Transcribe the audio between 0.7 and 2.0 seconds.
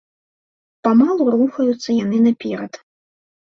Памалу рухаюцца